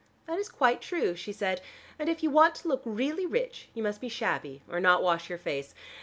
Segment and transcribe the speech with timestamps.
[0.25, 1.61] "That is quite true," she said.
[1.99, 5.29] "And if you want to look really rich, you must be shabby, or not wash
[5.29, 5.75] your face.